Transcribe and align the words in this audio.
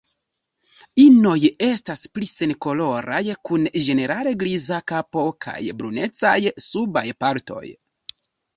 Inoj 1.01 1.49
estas 1.67 2.01
pli 2.15 2.29
senkoloraj 2.29 3.21
kun 3.49 3.69
ĝenerale 3.89 4.35
griza 4.41 4.81
kapo 4.95 5.27
kaj 5.47 5.61
brunecaj 5.83 6.37
subaj 6.69 7.07
partoj. 7.25 7.65